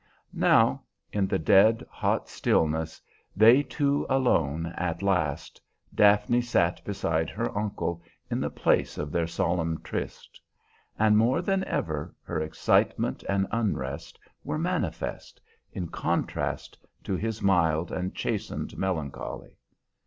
[0.33, 0.81] Now,
[1.13, 2.99] in the dead, hot stillness,
[3.35, 5.61] they two alone at last,
[5.93, 8.01] Daphne sat beside her uncle
[8.31, 10.41] in the place of their solemn tryst;
[10.97, 15.39] and more than ever her excitement and unrest were manifest,
[15.71, 19.53] in contrast to his mild and chastened melancholy.